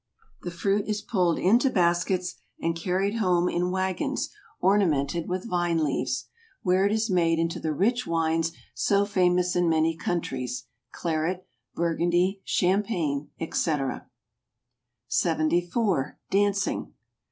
[0.41, 4.33] The fruit is pulled into baskets, and carried home in wagons 88 FRANCE.
[4.61, 6.25] ornamented with vine leaves;
[6.63, 11.45] where it is made into the rich wines so famous in many countries; Claret,
[11.75, 13.73] Burgundy, Champagne, &c.
[15.07, 16.17] 74.
[16.31, 16.93] Dancing